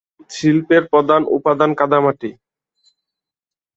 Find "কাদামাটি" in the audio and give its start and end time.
1.79-2.29